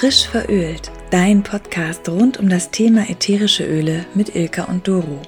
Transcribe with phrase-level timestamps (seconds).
[0.00, 5.20] Frisch verölt, dein Podcast rund um das Thema ätherische Öle mit Ilka und Doro.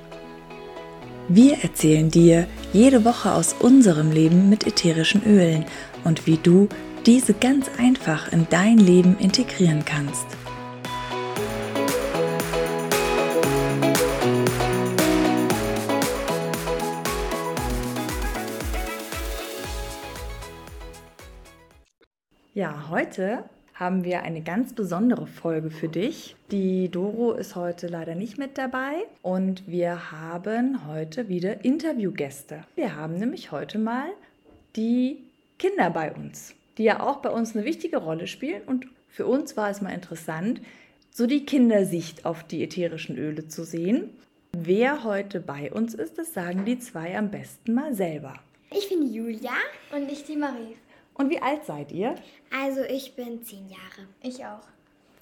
[1.29, 5.67] Wir erzählen dir jede Woche aus unserem Leben mit ätherischen Ölen
[6.05, 6.71] und wie du
[7.05, 10.25] diese ganz einfach in dein Leben integrieren kannst.
[22.55, 23.45] Ja, heute
[23.83, 26.37] haben wir eine ganz besondere Folge für dich.
[26.53, 28.93] Die Doro ist heute leider nicht mit dabei
[29.23, 32.63] und wir haben heute wieder Interviewgäste.
[32.77, 34.07] Wir haben nämlich heute mal
[34.77, 35.25] die
[35.59, 39.57] Kinder bei uns, die ja auch bei uns eine wichtige Rolle spielen und für uns
[39.57, 40.61] war es mal interessant,
[41.11, 44.11] so die Kindersicht auf die ätherischen Öle zu sehen.
[44.57, 48.35] Wer heute bei uns ist, das sagen die zwei am besten mal selber.
[48.71, 49.51] Ich bin Julia.
[49.93, 50.77] Und ich die Marie.
[51.23, 52.17] Und wie alt seid ihr?
[52.51, 54.09] Also ich bin zehn Jahre.
[54.25, 54.67] Ich auch.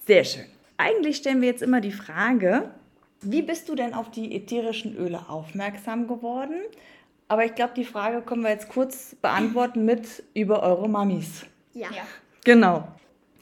[0.07, 0.45] Sehr schön.
[0.77, 2.71] Eigentlich stellen wir jetzt immer die Frage,
[3.21, 6.55] wie bist du denn auf die ätherischen Öle aufmerksam geworden?
[7.27, 11.45] Aber ich glaube, die Frage können wir jetzt kurz beantworten mit über eure Mamis.
[11.75, 11.89] Ja.
[11.91, 12.01] Ja.
[12.45, 12.87] Genau.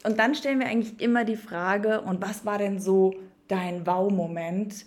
[0.04, 3.14] Und dann stellen wir eigentlich immer die Frage, und was war denn so
[3.48, 4.84] dein Wow-Moment?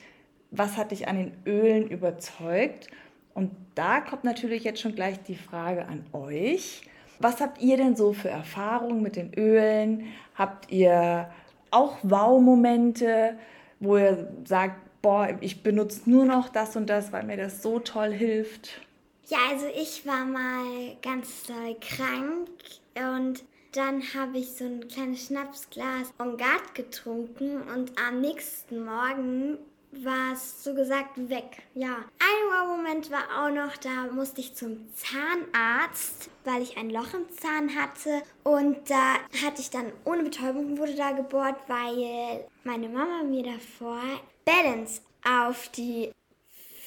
[0.52, 2.88] Was hat dich an den Ölen überzeugt?
[3.34, 6.84] Und da kommt natürlich jetzt schon gleich die Frage an euch.
[7.24, 10.14] Was habt ihr denn so für Erfahrungen mit den Ölen?
[10.36, 11.32] Habt ihr
[11.72, 13.38] auch Wow-Momente,
[13.80, 17.80] wo ihr sagt, boah, ich benutze nur noch das und das, weil mir das so
[17.80, 18.82] toll hilft?
[19.28, 22.50] Ja, also ich war mal ganz doll krank
[22.96, 29.60] und dann habe ich so ein kleines Schnapsglas Ongat getrunken und am nächsten Morgen
[30.04, 31.64] war es so gesagt weg.
[31.74, 31.98] Ja.
[32.20, 37.30] Ein Wow-Moment war auch noch, da musste ich zum Zahnarzt, weil ich ein Loch im
[37.32, 38.22] Zahn hatte.
[38.44, 44.02] Und da hatte ich dann ohne Betäubung wurde da gebohrt, weil meine Mama mir davor
[44.46, 46.12] Balance auf die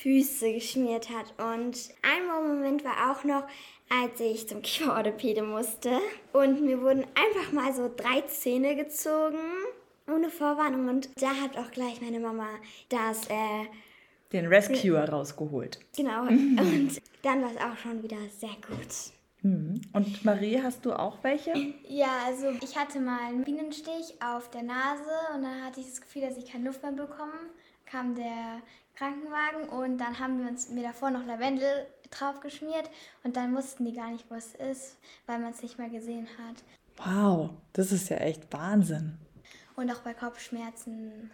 [0.03, 1.34] Füße geschmiert hat.
[1.38, 3.44] Und ein Wow-Moment war auch noch,
[3.88, 6.00] als ich zum Kieferorthopäde musste.
[6.33, 9.38] Und mir wurden einfach mal so drei Zähne gezogen
[10.09, 12.47] ohne Vorwarnung und da hat auch gleich meine Mama
[12.89, 13.67] das, äh,
[14.33, 15.78] Den Rescuer rausgeholt.
[15.97, 19.12] genau, und dann war es auch schon wieder sehr gut.
[19.43, 19.81] Mhm.
[19.93, 21.53] Und Marie, hast du auch welche?
[21.89, 26.00] Ja, also ich hatte mal einen Bienenstich auf der Nase und dann hatte ich das
[26.00, 27.33] Gefühl, dass ich keine Luft mehr bekomme.
[27.84, 28.61] Kam der
[28.97, 32.91] Krankenwagen und dann haben wir uns mir davor noch Lavendel drauf geschmiert
[33.23, 36.27] und dann wussten die gar nicht, wo es ist, weil man es nicht mehr gesehen
[36.38, 36.65] hat.
[37.06, 39.19] Wow, das ist ja echt Wahnsinn.
[39.76, 41.31] Und auch bei Kopfschmerzen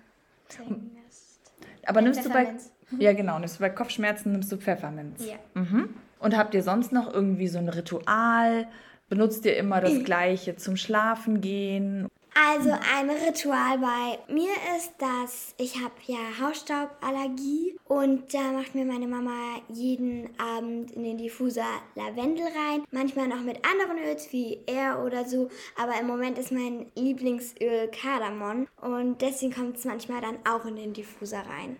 [0.48, 1.40] zumindest.
[1.86, 2.54] Aber Äh, nimmst du bei
[2.98, 5.24] ja genau, nimmst du bei Kopfschmerzen nimmst du Pfefferminz.
[5.24, 5.36] Ja.
[5.60, 5.94] Mhm.
[6.18, 8.68] Und habt ihr sonst noch irgendwie so ein Ritual?
[9.08, 12.08] Benutzt ihr immer das Gleiche zum Schlafen gehen?
[12.34, 18.86] Also ein Ritual bei mir ist, dass ich habe ja Hausstauballergie und da macht mir
[18.86, 22.84] meine Mama jeden Abend in den Diffuser Lavendel rein.
[22.90, 27.88] Manchmal noch mit anderen Öls wie er oder so, aber im Moment ist mein Lieblingsöl
[27.88, 31.76] Kardamom und deswegen kommt es manchmal dann auch in den Diffuser rein.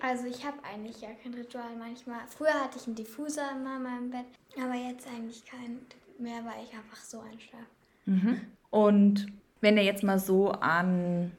[0.00, 2.20] Also ich habe eigentlich ja kein Ritual manchmal.
[2.26, 4.26] Früher hatte ich einen Diffuser immer in meinem Bett,
[4.56, 5.78] aber jetzt eigentlich kein
[6.18, 7.66] mehr, weil ich einfach so einschlafe.
[8.70, 9.26] Und
[9.62, 11.32] wenn ihr jetzt mal so an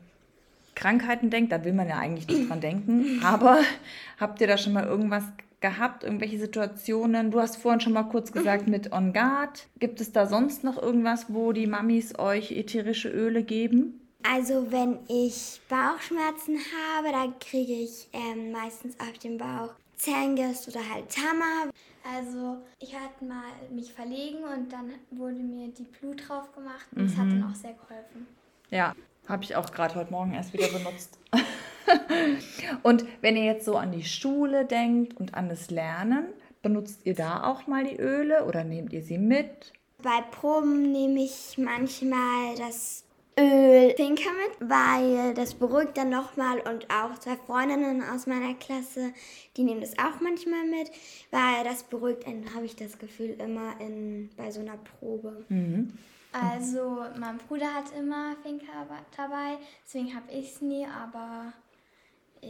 [0.76, 3.60] Krankheiten denkt, da will man ja eigentlich nicht dran denken, aber
[4.20, 5.24] habt ihr da schon mal irgendwas
[5.60, 7.30] gehabt, irgendwelche Situationen?
[7.30, 9.68] Du hast vorhin schon mal kurz gesagt mit On Guard.
[9.80, 14.00] Gibt es da sonst noch irgendwas, wo die Mamis euch ätherische Öle geben?
[14.24, 20.82] Also wenn ich Bauchschmerzen habe, dann kriege ich ähm, meistens auf dem Bauch Zengest oder
[20.90, 21.72] halt Tama.
[22.04, 27.06] Also ich hatte mal mich verlegen und dann wurde mir die Blut drauf gemacht und
[27.06, 28.28] es hat dann auch sehr geholfen.
[28.70, 28.94] Ja,
[29.30, 31.18] habe ich auch gerade heute Morgen erst wieder benutzt.
[32.84, 36.26] und wenn ihr jetzt so an die Schule denkt und an das Lernen,
[36.62, 39.72] benutzt ihr da auch mal die Öle oder nehmt ihr sie mit?
[40.02, 43.06] Bei Proben nehme ich manchmal das
[43.40, 49.14] Öl Finca mit, weil das beruhigt dann nochmal und auch zwei Freundinnen aus meiner Klasse,
[49.58, 50.92] die nehmen das auch manchmal mit,
[51.32, 55.46] weil das beruhigt einen, habe ich das Gefühl, immer in, bei so einer Probe.
[56.32, 61.54] Also mein Bruder hat immer Finca dabei, deswegen habe ich es nie, aber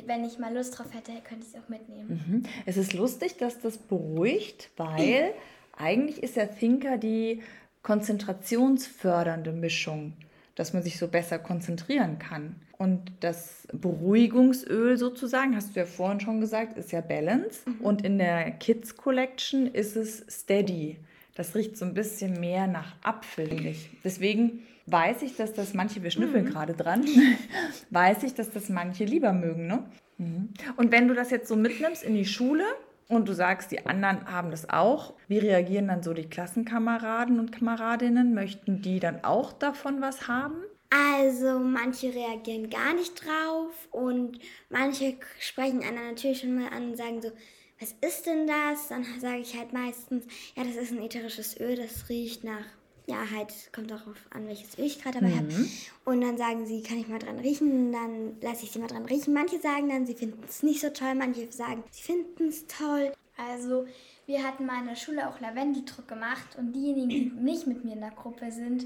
[0.05, 2.23] wenn ich mal Lust drauf hätte, könnte ich es auch mitnehmen.
[2.27, 2.43] Mhm.
[2.65, 5.33] Es ist lustig, dass das beruhigt, weil
[5.77, 7.41] eigentlich ist ja Thinker die
[7.83, 10.13] konzentrationsfördernde Mischung,
[10.55, 12.55] dass man sich so besser konzentrieren kann.
[12.77, 17.61] Und das Beruhigungsöl sozusagen, hast du ja vorhin schon gesagt, ist ja Balance.
[17.79, 20.97] Und in der Kids Collection ist es Steady.
[21.35, 23.89] Das riecht so ein bisschen mehr nach Apfel, finde ich.
[24.03, 27.05] Deswegen weiß ich, dass das manche, wir schnüffeln gerade dran,
[27.89, 29.65] weiß ich, dass das manche lieber mögen.
[29.65, 29.83] Ne?
[30.17, 30.49] Mhm.
[30.75, 32.65] Und wenn du das jetzt so mitnimmst in die Schule
[33.07, 37.51] und du sagst, die anderen haben das auch, wie reagieren dann so die Klassenkameraden und
[37.51, 38.33] Kameradinnen?
[38.33, 40.63] Möchten die dann auch davon was haben?
[40.89, 44.37] Also manche reagieren gar nicht drauf und
[44.69, 47.31] manche sprechen einen natürlich schon mal an und sagen so,
[47.79, 48.89] was ist denn das?
[48.89, 52.65] Dann sage ich halt meistens, ja, das ist ein ätherisches Öl, das riecht nach,
[53.05, 55.37] ja, halt, kommt darauf an, welches Öl ich gerade dabei mhm.
[55.37, 55.65] habe.
[56.05, 57.91] Und dann sagen sie, kann ich mal dran riechen?
[57.91, 59.33] Dann lasse ich sie mal dran riechen.
[59.33, 63.11] Manche sagen dann, sie finden es nicht so toll, manche sagen, sie finden es toll.
[63.35, 63.85] Also,
[64.25, 67.93] wir hatten mal in der Schule auch Lavendeldruck gemacht und diejenigen, die nicht mit mir
[67.93, 68.85] in der Gruppe sind,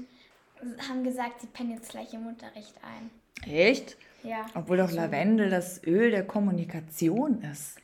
[0.88, 3.10] haben gesagt, sie pennen jetzt gleich im Unterricht ein.
[3.48, 3.96] Echt?
[4.24, 4.46] Ja.
[4.54, 7.76] Obwohl doch Lavendel das Öl der Kommunikation ist.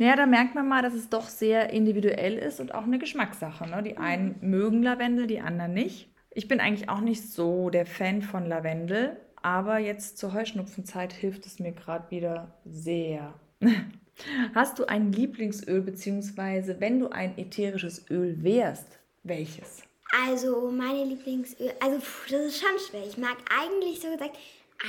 [0.00, 3.68] Ja, da merkt man mal, dass es doch sehr individuell ist und auch eine Geschmackssache.
[3.68, 3.82] Ne?
[3.82, 4.50] Die einen mhm.
[4.50, 6.08] mögen Lavendel, die anderen nicht.
[6.30, 11.44] Ich bin eigentlich auch nicht so der Fan von Lavendel, aber jetzt zur Heuschnupfenzeit hilft
[11.44, 13.34] es mir gerade wieder sehr.
[14.54, 19.82] Hast du ein Lieblingsöl, beziehungsweise wenn du ein ätherisches Öl wärst, welches?
[20.26, 23.06] Also meine Lieblingsöl, also pff, das ist schon schwer.
[23.06, 24.38] Ich mag eigentlich so gesagt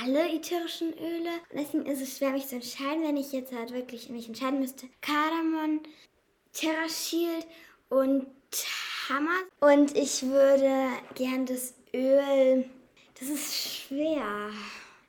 [0.00, 1.30] alle ätherischen Öle.
[1.50, 4.60] Und deswegen ist es schwer, mich zu entscheiden, wenn ich jetzt halt wirklich mich entscheiden
[4.60, 4.86] müsste.
[5.00, 5.80] Kardamom,
[6.52, 7.46] Terra Shield
[7.88, 8.26] und
[9.08, 9.40] Hammer.
[9.60, 12.64] Und ich würde gern das Öl.
[13.18, 14.50] Das ist schwer.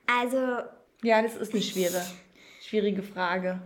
[0.06, 0.64] Also.
[1.02, 2.06] Ja, das ist eine schwere,
[2.62, 3.62] schwierige Frage.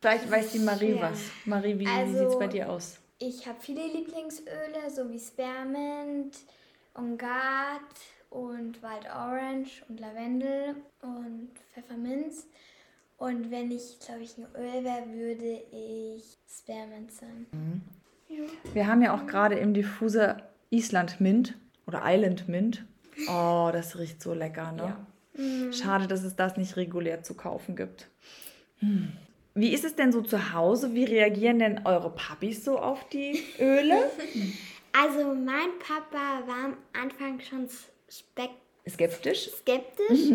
[0.00, 1.10] Vielleicht weiß die Marie schwer.
[1.10, 1.20] was.
[1.44, 2.98] Marie, wie, also, wie sieht es bei dir aus?
[3.18, 6.36] Ich habe viele Lieblingsöle, so wie Spearmint,
[6.94, 7.80] Ongat
[8.36, 12.46] und Wild Orange und Lavendel und Pfefferminz.
[13.16, 17.46] Und wenn ich, glaube ich, ein Öl wäre, würde ich Spearmint sein.
[17.52, 17.80] Mhm.
[18.28, 18.44] Ja.
[18.74, 21.54] Wir haben ja auch gerade im Diffuser Island Mint
[21.86, 22.84] oder Island Mint.
[23.28, 24.82] Oh, das riecht so lecker, ne?
[24.82, 25.42] Ja.
[25.42, 25.72] Mhm.
[25.72, 28.10] Schade, dass es das nicht regulär zu kaufen gibt.
[28.80, 29.12] Hm.
[29.54, 30.92] Wie ist es denn so zu Hause?
[30.92, 34.10] Wie reagieren denn eure Papis so auf die Öle?
[34.98, 37.68] Also mein Papa war am Anfang schon
[38.08, 39.50] skeptisch.
[39.50, 40.30] Skeptisch.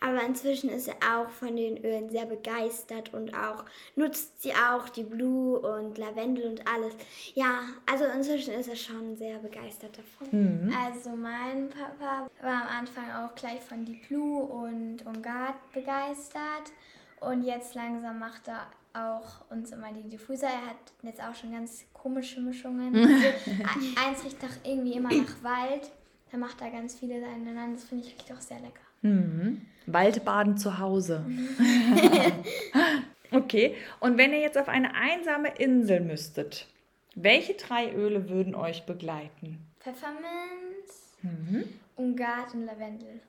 [0.00, 3.64] aber inzwischen ist er auch von den Ölen sehr begeistert und auch
[3.96, 6.94] nutzt sie auch die Blue und Lavendel und alles.
[7.34, 10.66] Ja, also inzwischen ist er schon sehr begeistert davon.
[10.66, 10.74] Mhm.
[10.74, 16.72] Also mein Papa war am Anfang auch gleich von die Blue und Ungard begeistert
[17.20, 20.48] und jetzt langsam macht er auch uns immer die Diffuser.
[20.48, 22.94] Er hat jetzt auch schon ganz komische Mischungen.
[22.94, 25.90] Also, eins riecht doch irgendwie immer nach Wald.
[26.30, 27.74] Da macht er ganz viele ineinander.
[27.74, 28.80] Das finde ich wirklich auch sehr lecker.
[29.02, 29.62] Mhm.
[29.86, 31.24] Waldbaden zu Hause.
[33.32, 36.68] okay, und wenn ihr jetzt auf eine einsame Insel müsstet,
[37.14, 39.58] welche drei Öle würden euch begleiten?
[39.80, 41.64] Pfefferminz, mhm.
[41.96, 43.20] Ungat und Lavendel.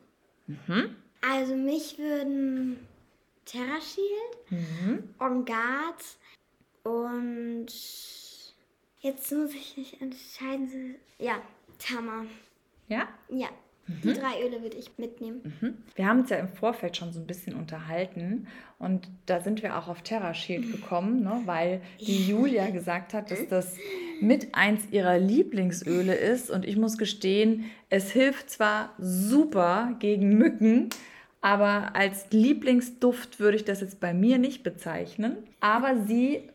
[0.48, 0.96] Mhm.
[1.28, 2.86] Also mich würden
[3.46, 5.46] Terra Shield, mhm.
[5.46, 6.04] Guard
[6.84, 7.68] und
[9.02, 10.96] jetzt muss ich mich entscheiden.
[11.18, 11.42] Ja,
[11.82, 12.26] Tama.
[12.92, 13.08] Ja?
[13.30, 13.48] Ja.
[14.04, 14.14] Die mhm.
[14.14, 15.56] drei Öle würde ich mitnehmen.
[15.60, 15.74] Mhm.
[15.96, 18.48] Wir haben uns ja im Vorfeld schon so ein bisschen unterhalten
[18.78, 20.72] und da sind wir auch auf Terra Shield mhm.
[20.72, 23.76] gekommen, ne, weil die Julia gesagt hat, dass das
[24.22, 30.90] mit eins ihrer Lieblingsöle ist und ich muss gestehen, es hilft zwar super gegen Mücken,
[31.42, 35.38] aber als Lieblingsduft würde ich das jetzt bei mir nicht bezeichnen.
[35.60, 36.50] Aber sie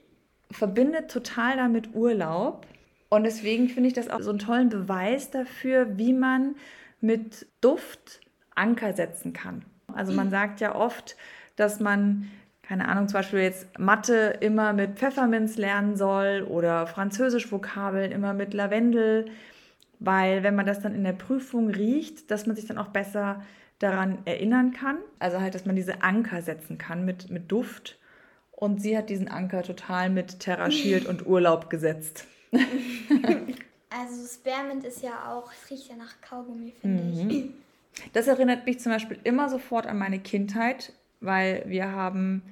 [0.52, 2.66] verbindet total damit Urlaub.
[3.08, 6.56] Und deswegen finde ich das auch so einen tollen Beweis dafür, wie man
[7.00, 8.20] mit Duft
[8.54, 9.64] Anker setzen kann.
[9.92, 11.16] Also man sagt ja oft,
[11.54, 12.28] dass man,
[12.62, 18.54] keine Ahnung, zum Beispiel jetzt Mathe immer mit Pfefferminz lernen soll oder Französisch-Vokabeln immer mit
[18.54, 19.26] Lavendel,
[19.98, 23.42] weil wenn man das dann in der Prüfung riecht, dass man sich dann auch besser
[23.78, 24.98] daran erinnern kann.
[25.18, 27.98] Also halt, dass man diese Anker setzen kann mit, mit Duft.
[28.50, 32.26] Und sie hat diesen Anker total mit Terra Shield und Urlaub gesetzt.
[33.90, 37.30] also Spearmint ist ja auch, es riecht ja nach Kaugummi, finde mhm.
[37.30, 37.50] ich.
[38.12, 42.42] Das erinnert mich zum Beispiel immer sofort an meine Kindheit, weil wir haben,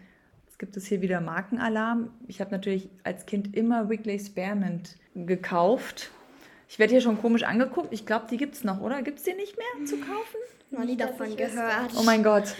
[0.46, 2.10] jetzt gibt es hier wieder Markenalarm.
[2.26, 6.10] Ich habe natürlich als Kind immer Wrigley Spearmint gekauft.
[6.68, 7.92] Ich werde hier schon komisch angeguckt.
[7.92, 9.02] Ich glaube, die gibt es noch, oder?
[9.02, 10.38] Gibt es die nicht mehr zu kaufen?
[10.70, 11.92] Noch nie davon gehört.
[11.98, 12.54] Oh mein Gott.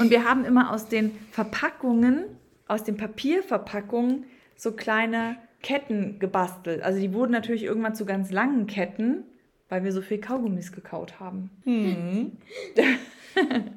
[0.00, 2.24] Und wir haben immer aus den Verpackungen,
[2.66, 4.24] aus den Papierverpackungen,
[4.56, 6.82] so kleine Ketten gebastelt.
[6.82, 9.24] Also die wurden natürlich irgendwann zu ganz langen Ketten,
[9.68, 11.50] weil wir so viel Kaugummis gekaut haben.
[11.64, 12.32] Hm.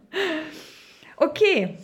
[1.18, 1.78] okay.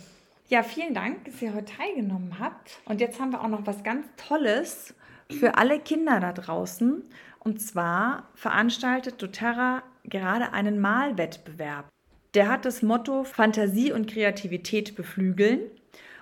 [0.48, 2.80] Ja, vielen Dank, dass ihr heute teilgenommen habt.
[2.84, 4.94] Und jetzt haben wir auch noch was ganz Tolles
[5.30, 7.04] für alle Kinder da draußen.
[7.38, 11.88] Und zwar veranstaltet doTERRA gerade einen Malwettbewerb.
[12.34, 15.60] Der hat das Motto Fantasie und Kreativität beflügeln.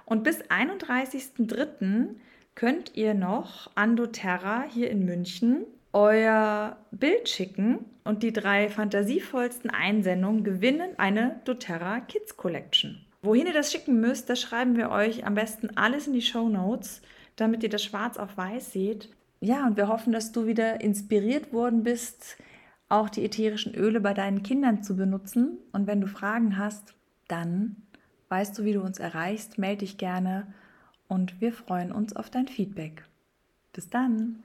[0.04, 2.16] Und bis 31.03.
[2.58, 9.70] könnt ihr noch an doTERRA hier in München euer Bild schicken und die drei fantasievollsten
[9.70, 13.06] Einsendungen gewinnen eine doTERRA Kids Collection.
[13.22, 16.48] Wohin ihr das schicken müsst, das schreiben wir euch am besten alles in die Show
[16.48, 17.00] Notes,
[17.36, 19.08] damit ihr das schwarz auf weiß seht.
[19.38, 22.38] Ja, und wir hoffen, dass du wieder inspiriert worden bist,
[22.88, 25.58] auch die ätherischen Öle bei deinen Kindern zu benutzen.
[25.70, 26.94] Und wenn du Fragen hast,
[27.28, 27.76] dann
[28.30, 29.58] weißt du, wie du uns erreichst.
[29.58, 30.52] Melde dich gerne
[31.08, 33.04] und wir freuen uns auf dein Feedback.
[33.72, 34.42] Bis dann!